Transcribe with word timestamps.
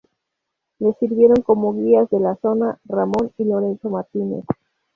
Le 0.79 0.93
sirvieron 0.93 1.43
como 1.43 1.75
guías 1.75 2.09
de 2.09 2.19
la 2.19 2.35
zona: 2.37 2.79
Ramón 2.85 3.31
y 3.37 3.43
Lorenzo 3.43 3.91
Martínez. 3.91 4.43